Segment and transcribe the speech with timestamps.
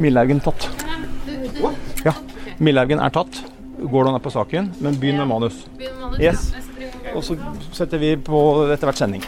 [0.00, 0.68] Millhaugen tatt.
[2.06, 2.14] Ja,
[2.58, 3.42] Millaugen er tatt.
[3.80, 5.64] Går da ned på saken, men begynn med manus.
[6.20, 6.50] Yes.
[7.14, 7.36] Og så
[7.76, 8.40] setter vi på
[8.72, 9.24] etter hvert sending.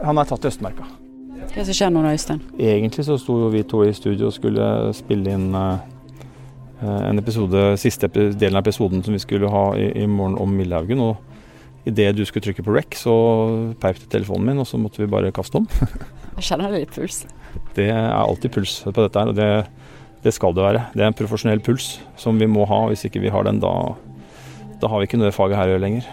[0.00, 0.88] Han er tatt i Østmarka.
[1.50, 2.40] Hva som skjer nå da, Øystein?
[2.60, 5.88] Egentlig så sto jo vi to i studio og skulle spille inn eh,
[6.84, 11.02] en episode, siste delen av episoden som vi skulle ha i, i morgen om Millaugen.
[11.02, 13.16] Og idet du skulle trykke på rec, så
[13.82, 15.68] peip telefonen min, og så måtte vi bare kaste om.
[16.40, 17.18] Jeg kjenner det litt puls.
[17.76, 19.48] Det er alltid puls på dette her, og det,
[20.24, 20.86] det skal det være.
[20.94, 22.86] Det er en profesjonell puls som vi må ha.
[22.88, 23.74] Hvis ikke vi har den, da,
[24.80, 26.08] da har vi ikke noe i faget her å gjøre lenger.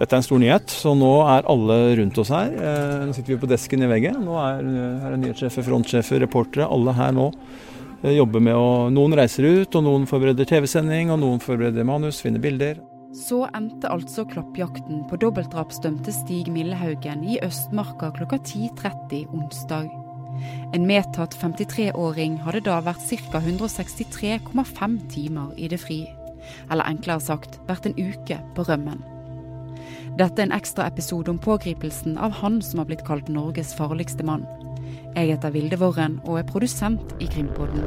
[0.00, 2.50] Dette er en stor nyhet, så nå er alle rundt oss her.
[2.50, 4.18] Eh, nå sitter vi på desken i veggen.
[4.26, 4.70] Nå er,
[5.04, 6.66] her er nyhetssjefer, frontsjefer, reportere.
[6.66, 7.30] Alle her nå
[8.00, 12.18] eh, jobber med å Noen reiser ut, og noen forbereder TV-sending, og noen forbereder manus,
[12.24, 12.82] finner bilder.
[13.10, 19.88] Så endte altså klappjakten på dobbeltdrapsdømte Stig Millehaugen i Østmarka klokka 10.30 onsdag.
[20.74, 23.40] En medtatt 53-åring hadde da vært ca.
[23.42, 26.04] 163,5 timer i det fri.
[26.70, 29.02] Eller enklere sagt vært en uke på rømmen.
[30.20, 34.22] Dette er en ekstra episode om pågripelsen av han som har blitt kalt Norges farligste
[34.26, 34.46] mann.
[35.16, 37.82] Jeg heter Vilde Worren og er produsent i Krimpodden.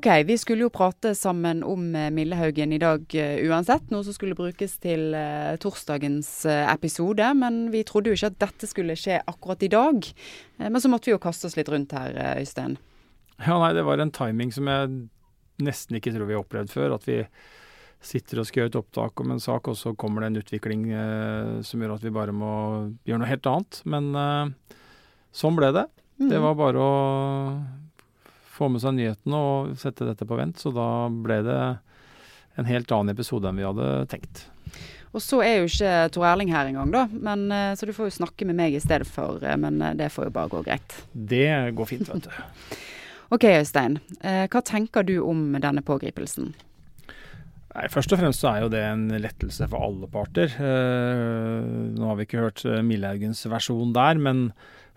[0.00, 4.14] Ok, vi skulle jo prate sammen om eh, Millehaugen i dag uh, uansett, noe som
[4.16, 7.26] skulle brukes til uh, torsdagens episode.
[7.36, 10.08] Men vi trodde jo ikke at dette skulle skje akkurat i dag.
[10.62, 12.78] men så måtte vi jo kaste oss litt rundt her, Øystein.
[13.44, 14.88] Ja, nei, det var en timing som jeg
[15.60, 16.96] nesten ikke tror vi har opplevd før.
[16.96, 17.20] At vi
[18.00, 20.88] sitter og skal gjøre et opptak om en sak, og så kommer det en utvikling
[21.60, 22.54] som gjør at vi bare må
[23.04, 23.84] gjøre noe helt annet.
[23.84, 24.56] Men
[25.28, 25.90] sånn ble det.
[26.20, 26.28] Mm.
[26.32, 26.96] Det var bare å
[28.60, 30.60] få med seg nyhetene og sette dette på vent.
[30.60, 31.60] Så da ble det
[32.60, 34.44] en helt annen episode enn vi hadde tenkt.
[35.10, 37.06] Og så er jo ikke Tor Erling her engang, da.
[37.10, 39.42] Men, eh, så du får jo snakke med meg i stedet for.
[39.42, 40.98] Eh, men eh, det får jo bare gå greit.
[41.12, 42.76] Det går fint, vet du.
[43.34, 43.98] ok, Øystein.
[44.22, 46.52] Hva tenker du om denne pågripelsen?
[47.70, 50.54] Nei, Først og fremst så er jo det en lettelse for alle parter.
[50.58, 54.48] nå har vi ikke hørt Millehaugens versjon der, men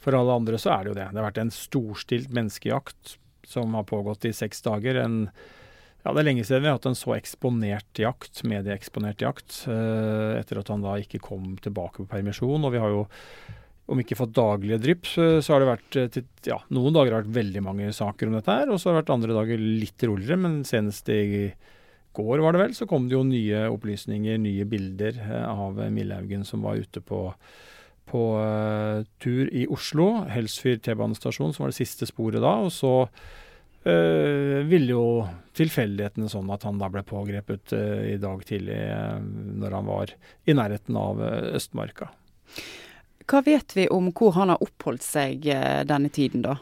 [0.01, 1.09] for alle andre så er det jo det.
[1.11, 3.17] Det har vært en storstilt menneskejakt
[3.49, 4.99] som har pågått i seks dager.
[5.03, 5.17] En,
[6.03, 10.39] ja, det er lenge siden vi har hatt en så eksponert jakt, medieeksponert jakt, eh,
[10.39, 12.63] etter at han da ikke kom tilbake på permisjon.
[12.63, 13.03] Og vi har jo,
[13.91, 17.31] om ikke fått daglige drypp, så har det vært eh, ja, noen dager har det
[17.31, 18.71] vært veldig mange saker om dette her.
[18.71, 21.23] Og så har det vært andre dager litt roligere, men senest i
[22.13, 26.45] går var det vel, så kom det jo nye opplysninger, nye bilder eh, av Millehaugen
[26.47, 27.25] som var ute på
[28.09, 32.53] på uh, tur i Oslo, Helsfyr T-banestasjon, som var det siste sporet da.
[32.65, 35.05] Og så uh, ville jo
[35.57, 38.79] tilfeldighetene sånn at han da ble pågrepet uh, i dag tidlig
[39.63, 40.13] når han var
[40.45, 42.11] i nærheten av Østmarka.
[43.23, 45.45] Hva vet vi om hvor han har oppholdt seg
[45.87, 46.57] denne tiden, da?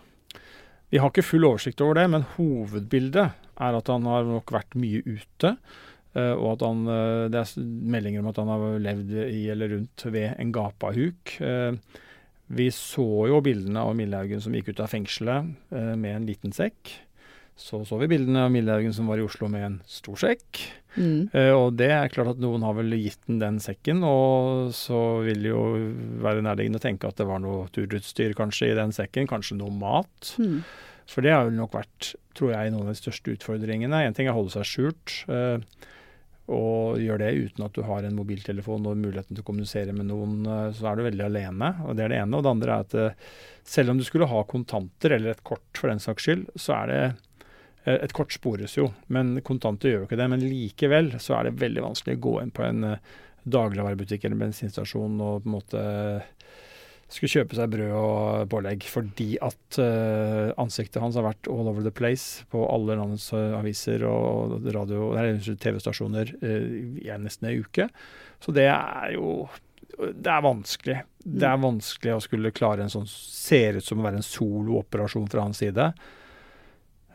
[0.91, 3.31] Vi har ikke full oversikt over det, men hovedbildet
[3.62, 5.56] er at han har nok vært mye ute.
[6.11, 9.72] Uh, og at han, uh, Det er meldinger om at han har levd i eller
[9.77, 11.38] rundt ved en gapahuk.
[11.39, 11.77] Uh,
[12.51, 16.89] vi så jo bildene av Millehaugen som gikk ut av fengselet med en liten sekk.
[17.55, 20.59] Så så vi bildene av Millehaugen som var i Oslo med en stor sekk.
[20.97, 21.29] Mm.
[21.55, 25.45] og det er klart at noen har vel gitt den den sekken, og så vil
[25.45, 25.61] det jo
[26.19, 29.72] være nærliggende å tenke at det var noe turutstyr kanskje i den sekken, kanskje noe
[29.72, 30.33] mat.
[30.35, 30.59] Mm.
[31.07, 34.03] For det har jo nok vært, tror jeg, noen av de største utfordringene.
[34.03, 35.16] Én ting er å holde seg skjult.
[35.31, 35.63] Uh,
[36.51, 40.09] og gjør det uten at du har en mobiltelefon og muligheten til å kommunisere med
[40.09, 41.72] noen, eh, så er du veldig alene.
[41.85, 42.38] og Det er det ene.
[42.38, 43.25] Og det andre er at eh,
[43.63, 46.91] selv om du skulle ha kontanter, eller et kort for den saks skyld, så er
[46.91, 47.01] det
[47.85, 50.29] eh, et kort spores jo, men kontanter gjør jo ikke det.
[50.35, 52.95] Men likevel så er det veldig vanskelig å gå inn på en
[53.41, 55.85] dagligvarebutikk eller bensinstasjon og på en måte
[57.16, 61.84] skulle kjøpe seg brød og pålegg fordi at uh, ansiktet hans har vært all over
[61.84, 66.69] the place på alle landets uh, aviser og TV-stasjoner uh,
[67.03, 67.90] i nesten ei uke.
[68.41, 69.49] Så det er jo
[69.91, 71.02] Det er vanskelig.
[71.19, 75.28] Det er vanskelig å skulle klare en sånn Ser ut som å være en solooperasjon
[75.29, 75.91] fra hans side.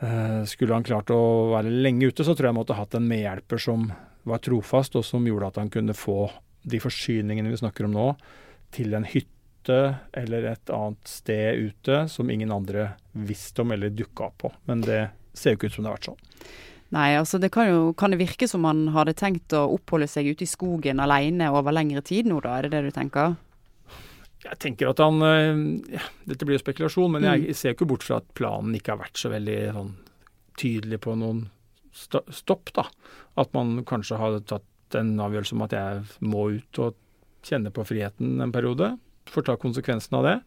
[0.02, 3.08] Uh, skulle han klart å være lenge ute, så tror jeg han måtte hatt en
[3.08, 3.88] medhjelper som
[4.28, 6.26] var trofast, og som gjorde at han kunne få
[6.66, 8.10] de forsyningene vi snakker om nå,
[8.75, 9.35] til en hytte
[9.66, 14.52] ute eller et annet sted ute som ingen andre visste om eller dukka opp på.
[14.66, 16.20] Men det ser jo ikke ut som det har vært sånn.
[16.94, 20.28] Nei, altså det kan jo kan det virke som han hadde tenkt å oppholde seg
[20.30, 22.58] ute i skogen alene over lengre tid nå, da?
[22.60, 23.34] Er det det du tenker?
[24.46, 25.18] Jeg tenker at han
[25.90, 27.54] ja, Dette blir jo spekulasjon, men jeg Mm.
[27.54, 29.94] ser ikke bort fra at planen ikke har vært så veldig sånn
[30.56, 31.48] tydelig på noen
[31.92, 32.86] st stopp, da.
[33.36, 34.62] At man kanskje har tatt
[34.94, 36.94] en avgjørelse om at jeg må ut og
[37.42, 38.98] kjenne på friheten en periode.
[39.32, 40.38] Får ta konsekvensen av det.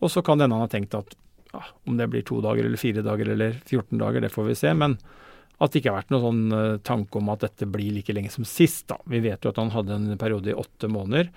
[0.00, 1.16] Og så kan det hende han har tenkt at
[1.52, 4.58] ja, om det blir to dager eller fire dager eller 14 dager, det får vi
[4.58, 4.72] se.
[4.76, 4.96] Men
[5.60, 8.32] at det ikke har vært noen sånn eh, tanke om at dette blir like lenge
[8.32, 8.86] som sist.
[8.88, 8.96] da.
[9.10, 11.28] Vi vet jo at han hadde en periode i åtte måneder.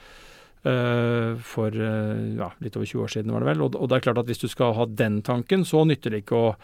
[0.63, 3.65] eh, for eh, ja, litt over 20 år siden, var det vel.
[3.65, 6.23] Og, og det er klart at hvis du skal ha den tanken, så nytter det
[6.23, 6.55] ikke å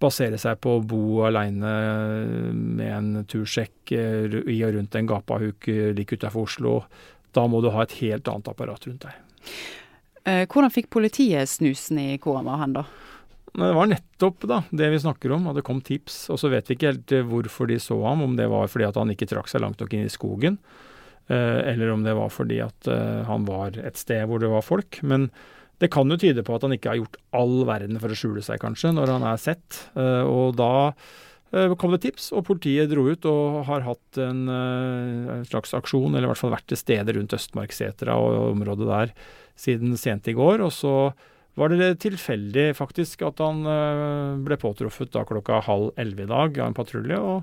[0.00, 1.70] basere seg på å bo aleine
[2.56, 6.78] med en tursjekk i og rundt en gapahuk like utafor Oslo.
[7.36, 9.29] Da må du ha et helt annet apparat rundt deg.
[10.28, 12.84] Eh, hvordan fikk politiet snusen i hvor han var hen, da?
[13.50, 16.22] Det var nettopp da, det vi snakker om, at det kom tips.
[16.30, 18.90] Og så vet vi ikke helt eh, hvorfor de så ham, om det var fordi
[18.94, 20.60] han ikke trakk seg langt nok inn i skogen,
[21.32, 25.00] eh, eller om det var fordi han var et sted hvor det var folk.
[25.02, 25.30] Men
[25.80, 28.44] det kan jo tyde på at han ikke har gjort all verden for å skjule
[28.44, 29.78] seg, kanskje, når han er sett.
[29.96, 30.90] Og da
[31.50, 36.14] kom det tips, og politiet dro ut og har hatt en, eh, en slags aksjon,
[36.14, 39.12] eller i hvert fall vært til stede rundt Østmarksetra og området der
[39.58, 40.62] siden sent i går.
[40.62, 40.94] Og så
[41.58, 46.60] var det tilfeldig faktisk at han eh, ble påtruffet da klokka halv elleve i dag
[46.60, 47.18] av en patrulje.
[47.18, 47.42] og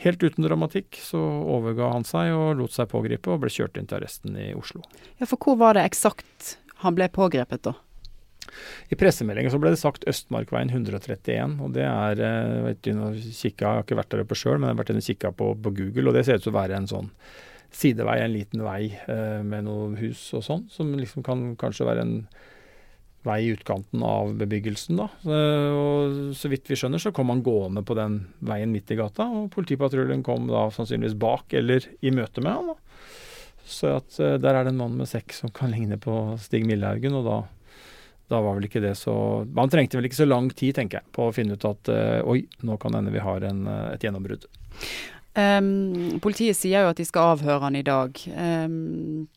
[0.00, 3.86] Helt uten dramatikk så overga han seg og lot seg pågripe og ble kjørt inn
[3.86, 4.80] til arresten i Oslo.
[5.20, 7.74] Ja, For hvor var det eksakt han ble pågrepet, da?
[8.90, 13.54] I pressemeldingen så ble det sagt Østmarkveien 131, og det er eh, jeg vet ikke,
[13.60, 15.52] Jeg har ikke vært der oppe sjøl, men jeg har vært inne og kikka på,
[15.62, 17.10] på Google, og det ser ut til å være en sånn
[17.70, 22.06] sidevei, en liten vei eh, med noen hus og sånn, som liksom kan kanskje være
[22.06, 22.16] en
[23.26, 25.06] vei i utkanten av bebyggelsen, da.
[25.76, 29.26] Og så vidt vi skjønner, så kom han gående på den veien midt i gata,
[29.28, 32.72] og politipatruljen kom da sannsynligvis bak eller i møte med han.
[32.72, 32.78] da.
[33.70, 36.66] Så at eh, der er det en mann med sekk som kan ligne på Stig
[36.68, 37.38] Millehaugen, og da
[38.30, 39.12] da var vel ikke det så
[39.56, 42.20] Man trengte vel ikke så lang tid, tenker jeg, på å finne ut at eh,
[42.22, 44.46] oi, nå kan hende vi har en, eh, et gjennombrudd.
[45.34, 48.18] Um, politiet sier jo at de skal avhøre han i dag.
[48.34, 49.28] Um,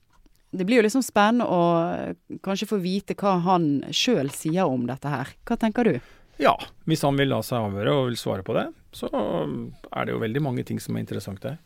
[0.54, 4.86] det blir jo liksom spennende å eh, kanskje få vite hva han sjøl sier om
[4.90, 5.34] dette her.
[5.50, 5.98] Hva tenker du?
[6.42, 6.54] Ja,
[6.90, 10.22] hvis han vil la seg avhøre og vil svare på det, så er det jo
[10.22, 11.58] veldig mange ting som er interessant der.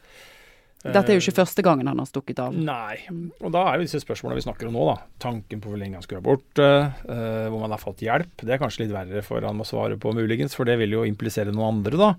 [0.85, 2.53] Dette er jo ikke første gangen han har stukket av.
[2.53, 2.99] Nei.
[3.41, 4.97] Og da er jo disse spørsmålene vi snakker om nå, da.
[5.23, 6.67] Tanken på hvor lenge han skulle være borte,
[7.09, 8.35] uh, hvor man har fått hjelp.
[8.43, 11.07] Det er kanskje litt verre for han å svare på, muligens, for det vil jo
[11.07, 12.11] implisere noen andre, da.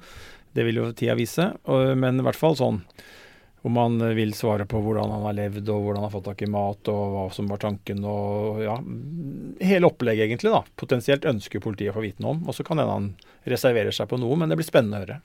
[0.59, 1.53] Det vil jo tida vise.
[1.71, 2.83] Uh, men i hvert fall sånn
[3.67, 6.45] om han vil svare på hvordan han har levd, og hvordan han har fått tak
[6.47, 8.77] i mat, og hva som var tanken, og ja
[9.59, 10.63] Hele opplegget, egentlig, da.
[10.79, 12.45] Potensielt ønsker politiet å få vite noe om.
[12.47, 13.09] Og så kan hende han
[13.51, 15.17] reserverer seg på noe, men det blir spennende å høre.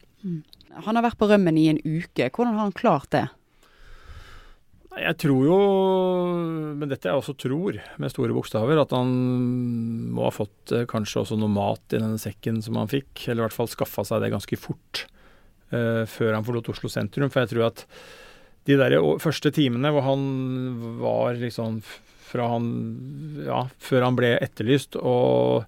[0.88, 2.32] Han har vært på rømmen i en uke.
[2.34, 3.28] Hvordan har han klart det?
[4.94, 5.60] Jeg tror jo,
[6.78, 9.14] men dette jeg også tror, med store bokstaver, at han
[10.14, 13.42] må ha fått eh, kanskje også noe mat i denne sekken som han fikk, eller
[13.42, 15.13] i hvert fall skaffa seg det ganske fort eh,
[16.10, 17.32] før han forlot Oslo sentrum.
[17.34, 17.86] For jeg tror at
[18.68, 20.22] de der første timene hvor han
[21.02, 21.82] var liksom
[22.34, 22.70] fra han
[23.46, 25.68] Ja, før han ble etterlyst og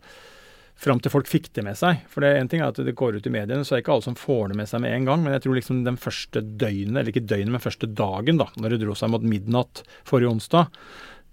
[0.86, 2.02] fram til folk fikk det med seg.
[2.12, 3.94] For det en ting er at det går ut i mediene, så er det ikke
[3.96, 5.24] alle som får det med seg med en gang.
[5.24, 8.76] Men jeg tror liksom den første døgnet, eller ikke døgnet, men første dagen, da, når
[8.76, 10.82] det dro seg mot midnatt forrige onsdag,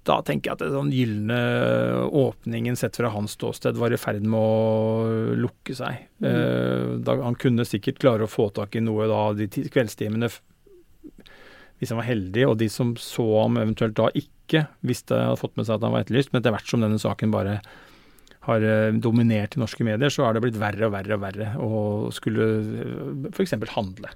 [0.09, 1.41] da tenker jeg at den sånn gylne
[2.19, 6.09] åpningen sett fra hans ståsted var i ferd med å lukke seg.
[6.23, 7.03] Mm.
[7.07, 10.31] da, han kunne sikkert klare å få tak i noe da de kveldstimene
[11.83, 15.57] hvis han var heldig, og de som så ham eventuelt da ikke visste hadde fått
[15.59, 16.31] med seg at han var etterlyst.
[16.31, 17.57] Men etter hvert som denne saken bare
[18.47, 21.49] har eh, dominert i norske medier, så har det blitt verre og verre og verre
[21.59, 21.81] å
[22.15, 22.47] skulle
[23.33, 23.57] f.eks.
[23.75, 24.13] handle.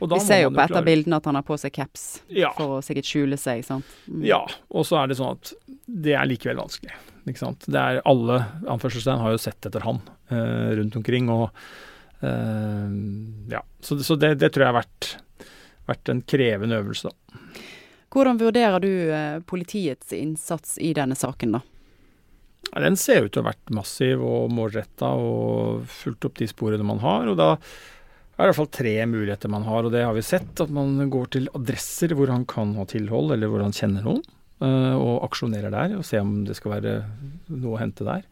[0.00, 2.50] Vi ser jo på et av bildene at han har på seg caps Ja.
[2.56, 3.64] for å sikkert skjule seg.
[3.64, 3.84] sant?
[4.10, 4.24] Mm.
[4.26, 5.52] Ja, og så er det sånn at
[5.86, 6.92] det er likevel vanskelig.
[7.28, 7.64] Ikke sant?
[7.70, 11.30] Det er Alle anførselstegn har jo sett etter han eh, rundt omkring.
[11.30, 11.50] og
[12.20, 12.90] eh,
[13.54, 15.10] ja, Så, så det, det tror jeg har vært,
[15.88, 17.08] vært en krevende øvelse.
[17.12, 17.52] da.
[18.14, 21.62] Hvordan vurderer du eh, politiets innsats i denne saken, da?
[22.72, 26.46] Ja, Den ser ut til å ha vært massiv og målretta og fulgt opp de
[26.50, 27.26] sporene man har.
[27.28, 27.50] og da
[28.42, 30.58] er i hvert fall tre muligheter man har, og det har vi sett.
[30.62, 34.24] At man går til adresser hvor han kan ha tilhold, eller hvor han kjenner noen,
[34.58, 35.94] eh, og aksjonerer der.
[35.98, 36.96] Og ser om det skal være
[37.52, 38.26] noe å hente der.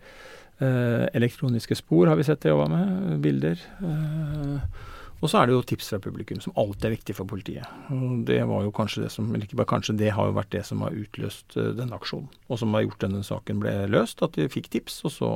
[0.62, 3.20] Eh, elektroniske spor har vi sett det jobba med.
[3.22, 3.62] Bilder.
[3.78, 4.82] Eh,
[5.22, 7.74] og så er det jo tips fra publikum, som alltid er viktig for politiet.
[7.94, 10.50] Og det var jo kanskje det som, eller ikke bare kanskje, det har jo vært
[10.50, 12.26] det som har utløst denne aksjonen.
[12.50, 14.98] Og som har gjort denne saken ble løst, at de fikk tips.
[15.06, 15.30] Og så,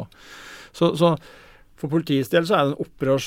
[0.74, 1.12] så, så
[1.76, 3.26] For politiets del så er den operas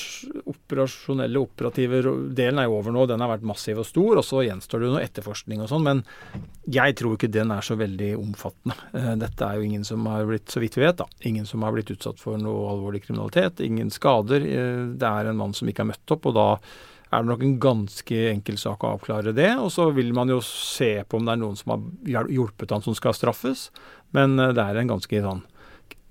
[0.50, 2.00] operasjonelle, operative
[2.34, 3.04] delen er jo over nå.
[3.06, 5.86] Den har vært massiv og stor, og så gjenstår det jo noe etterforskning og sånn.
[5.86, 6.02] Men
[6.70, 8.76] jeg tror ikke den er så veldig omfattende.
[8.90, 11.62] Eh, dette er jo ingen som har blitt, så vidt vi vet, da, ingen som
[11.66, 13.62] har blitt utsatt for noe alvorlig kriminalitet.
[13.66, 14.46] Ingen skader.
[14.46, 16.48] Eh, det er en mann som ikke har møtt opp, og da
[17.10, 19.52] er det nok en ganske enkel sak å avklare det.
[19.62, 22.82] Og så vil man jo se på om det er noen som har hjulpet han
[22.86, 23.68] som skal straffes.
[24.16, 25.46] Men eh, det er en ganske sånn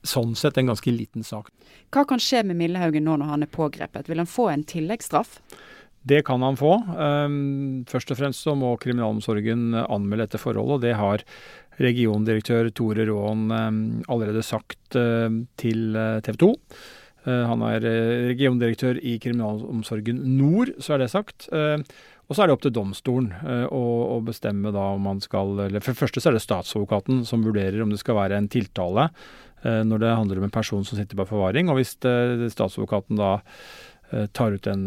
[0.10, 1.52] sånn sett en ganske liten sak.
[1.94, 4.10] Hva kan skje med Millehaugen nå når han er pågrepet?
[4.10, 5.40] Vil han få en tilleggsstraff?
[6.10, 6.78] Det kan han få.
[6.96, 11.26] Um, først og fremst så må kriminalomsorgen anmelde dette forholdet, og det har
[11.80, 15.28] regiondirektør Tore Råen um, allerede sagt uh,
[15.60, 16.54] til uh, TV 2.
[17.28, 21.50] Uh, han er uh, regiondirektør i Kriminalomsorgen Nord, så er det sagt.
[22.30, 23.32] Og så er det opp til domstolen
[23.74, 27.42] å, bestemme da om man skal eller For det første så er det statsadvokaten som
[27.42, 31.00] vurderer om det skal være en tiltale Eh, når det handler om en person som
[31.00, 31.72] sitter på forvaring.
[31.72, 33.32] Og hvis eh, statsadvokaten da
[34.12, 34.86] eh, tar ut en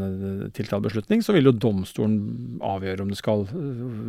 [0.56, 3.46] tiltalebeslutning, så vil jo domstolen avgjøre om det skal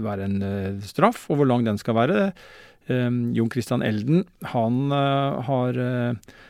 [0.06, 2.30] være en straff, og hvor lang den skal være.
[2.84, 5.78] Jon Christian Elden han har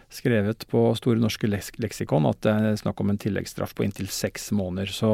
[0.10, 4.50] skrevet på Store norske leksikon at det er snakk om en tilleggsstraff på inntil seks
[4.50, 4.90] måneder.
[4.90, 5.12] Så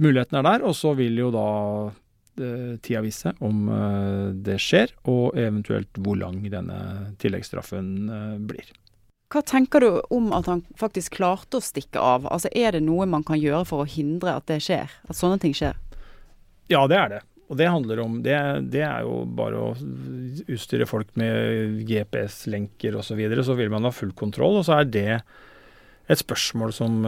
[0.00, 1.44] muligheten er der, og så vil jo da
[1.92, 6.78] Eh, tida vise om eh, det skjer, og eventuelt hvor lang denne
[7.22, 8.70] tilleggsstraffen eh, blir.
[9.32, 12.26] Hva tenker du om at han faktisk klarte å stikke av?
[12.28, 14.92] Altså Er det noe man kan gjøre for å hindre at det skjer?
[15.08, 15.78] At sånne ting skjer?
[16.72, 17.22] Ja, det er det.
[17.52, 18.36] Og det handler om Det,
[18.72, 19.72] det er jo bare å
[20.52, 23.08] utstyre folk med GPS-lenker osv.
[23.08, 24.60] Så, videre, så vil man ha full kontroll.
[24.60, 25.08] Og så er det
[26.12, 27.00] et spørsmål som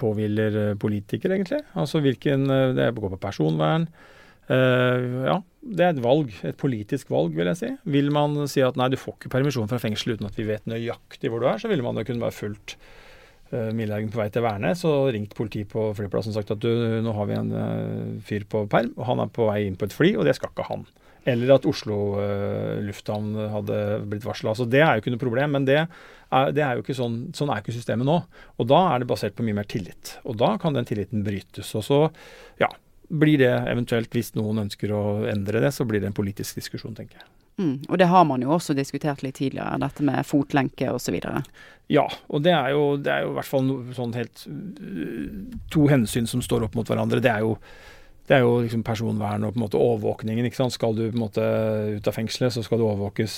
[0.00, 1.62] påhviler politikere, egentlig.
[1.72, 2.44] Altså hvilken
[2.76, 3.88] Det går på personvern.
[4.52, 6.32] Uh, ja, det er et valg.
[6.44, 7.70] Et politisk valg, vil jeg si.
[7.94, 10.66] Vil man si at nei, du får ikke permisjon fra fengsel uten at vi vet
[10.68, 12.76] nøyaktig hvor du er, så ville man jo kunne bare fulgt
[13.54, 16.72] uh, Milhaugen på vei til Værnes og ringt politiet på flyplassen og sagt at du,
[17.04, 19.88] nå har vi en uh, fyr på perm, og han er på vei inn på
[19.88, 20.84] et fly, og det skal ikke han.
[21.32, 24.52] Eller at Oslo uh, lufthavn hadde blitt varsla.
[24.52, 27.20] Altså, det er jo ikke noe problem, men det er, det er jo ikke sånn,
[27.36, 28.18] sånn er ikke systemet nå.
[28.58, 30.16] Og da er det basert på mye mer tillit.
[30.26, 31.70] Og da kan den tilliten brytes.
[31.78, 32.00] Og så,
[32.58, 32.72] ja,
[33.12, 36.96] blir det eventuelt, hvis noen ønsker å endre det, så blir det en politisk diskusjon,
[36.96, 37.28] tenker jeg.
[37.60, 41.18] Mm, og det har man jo også diskutert litt tidligere, dette med fotlenke osv.
[41.92, 44.46] Ja, og det er, jo, det er jo i hvert fall sånn helt
[45.72, 47.20] to hensyn som står opp mot hverandre.
[47.20, 47.58] Det er jo,
[48.30, 50.48] det er jo liksom personvern og på en måte overvåkningen.
[50.72, 51.44] Skal du på en måte
[51.98, 53.36] ut av fengselet, så skal du overvåkes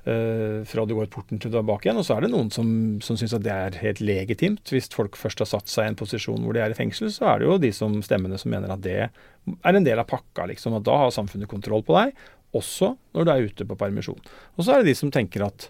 [0.00, 1.98] fra du går porten til tilbake igjen.
[2.00, 2.68] Og så er det noen som,
[3.04, 4.72] som syns at det er helt legitimt.
[4.72, 7.34] Hvis folk først har satt seg i en posisjon hvor de er i fengsel, så
[7.34, 10.48] er det jo de som stemmene som mener at det er en del av pakka,
[10.50, 10.78] liksom.
[10.78, 12.16] At da har samfunnet kontroll på deg,
[12.56, 14.22] også når du er ute på permisjon.
[14.56, 15.68] Og så er det de som tenker at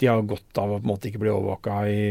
[0.00, 2.02] de har godt av å på en måte ikke bli overvåka i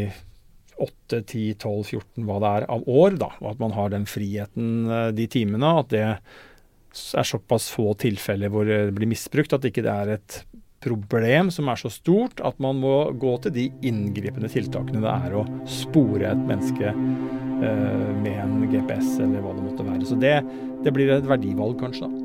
[0.82, 3.30] 8, 10, 12, 14, hva det er av år, da.
[3.42, 5.72] Og at man har den friheten eh, de timene.
[5.82, 10.42] At det er såpass få tilfeller hvor det blir misbrukt at ikke det er et
[10.86, 15.38] problem som er så stort at man må gå til de inngripende tiltakene det er
[15.40, 20.06] å spore et menneske eh, med en GPS eller hva det måtte være.
[20.08, 20.38] Så det,
[20.86, 22.10] det blir et verdivalg, kanskje.
[22.10, 22.22] da.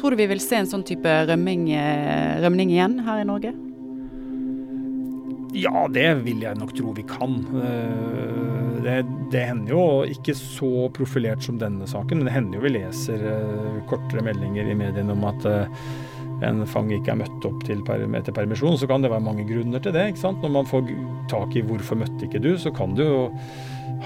[0.00, 3.52] Tror du vi vil se en sånn type rømming, eh, rømning igjen her i Norge?
[5.52, 7.36] Ja, det vil jeg nok tro vi kan.
[7.60, 8.96] Eh, det,
[9.30, 13.28] det, hender jo ikke så profilert som denne saken, men det hender jo vi leser
[13.90, 15.46] kortere meldinger i mediene om at
[16.42, 19.82] en fange ikke er møtt opp til etter permisjon, så kan det være mange grunner
[19.82, 20.08] til det.
[20.12, 20.42] ikke sant?
[20.42, 20.90] Når man får
[21.30, 23.30] tak i 'hvorfor møtte ikke du', så kan du jo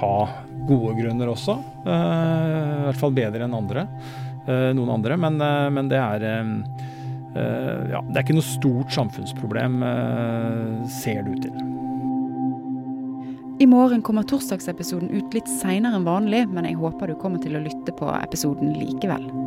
[0.01, 0.29] ha
[0.69, 1.57] gode grunner også.
[1.87, 3.87] Uh, I hvert fall bedre enn andre.
[4.47, 5.17] Uh, noen andre.
[5.17, 6.29] Men, uh, men det er
[7.37, 9.83] ja, det er ikke noe stort samfunnsproblem,
[10.89, 11.59] ser det ut til.
[13.61, 17.61] I morgen kommer torsdagsepisoden ut litt seinere enn vanlig, men jeg håper du kommer til
[17.61, 19.46] å lytte på episoden likevel.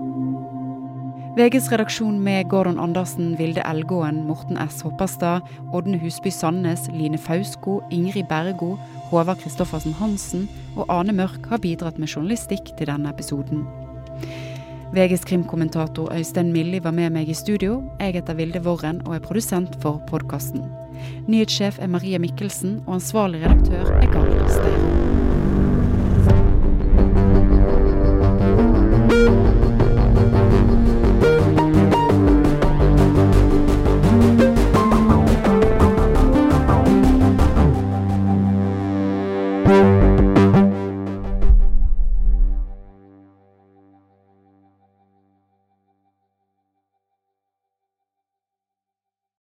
[1.38, 4.82] VGs redaksjon med Gordon Andersen, Vilde Elgåen, Morten S.
[4.82, 5.42] Hopperstad,
[5.74, 8.78] Ådne Husby Sandnes, Line Fausko, Ingrid Bergo,
[9.12, 13.68] Håvard Christoffersen Hansen og Ane Mørk har bidratt med journalistikk til denne episoden.
[14.94, 17.84] VGs krimkommentator Øystein Milli var med meg i studio.
[18.00, 20.66] Jeg heter Vilde Worren og er produsent for podkasten.
[21.28, 25.19] Nyhetssjef er Maria Mikkelsen, og ansvarlig redaktør er Gard Steiro.